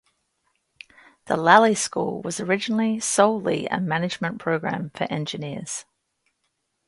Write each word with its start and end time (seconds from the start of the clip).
The 1.27 1.37
Lally 1.37 1.75
school 1.75 2.23
was 2.23 2.39
originally 2.39 2.99
solely 2.99 3.67
a 3.67 3.79
management 3.79 4.39
program 4.39 4.89
for 4.95 5.03
engineers. 5.11 5.85